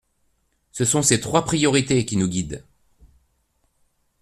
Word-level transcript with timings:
Ce 0.71 0.83
sont 0.83 1.03
ces 1.03 1.19
trois 1.19 1.45
priorités 1.45 2.07
qui 2.07 2.17
nous 2.17 2.27
guident. 2.27 2.65